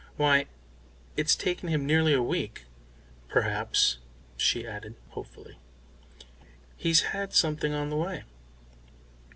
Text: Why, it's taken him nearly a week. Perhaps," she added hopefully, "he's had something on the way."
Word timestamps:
Why, 0.17 0.47
it's 1.15 1.35
taken 1.35 1.69
him 1.69 1.85
nearly 1.85 2.11
a 2.15 2.23
week. 2.23 2.65
Perhaps," 3.27 3.99
she 4.35 4.65
added 4.65 4.95
hopefully, 5.09 5.59
"he's 6.75 7.01
had 7.13 7.33
something 7.35 7.73
on 7.75 7.91
the 7.91 7.97
way." 7.97 8.23